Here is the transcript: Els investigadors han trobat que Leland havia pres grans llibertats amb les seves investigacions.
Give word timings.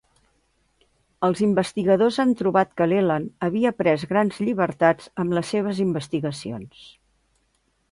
Els 1.27 1.43
investigadors 1.47 2.17
han 2.23 2.31
trobat 2.39 2.71
que 2.81 2.87
Leland 2.93 3.45
havia 3.49 3.73
pres 3.83 4.07
grans 4.15 4.41
llibertats 4.47 5.13
amb 5.25 5.39
les 5.39 5.55
seves 5.57 5.85
investigacions. 5.89 6.85